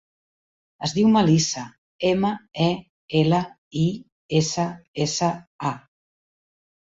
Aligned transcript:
Es 0.85 0.93
diu 0.99 1.09
Melissa: 1.15 1.65
ema, 2.11 2.31
e, 2.69 2.69
ela, 3.19 3.41
i, 3.81 3.85
essa, 4.41 4.67
essa, 5.05 5.29
a. 5.73 5.75